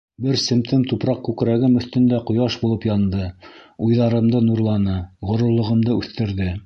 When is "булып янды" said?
2.63-3.27